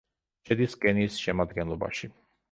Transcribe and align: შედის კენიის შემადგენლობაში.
შედის 0.49 0.75
კენიის 0.85 1.19
შემადგენლობაში. 1.25 2.09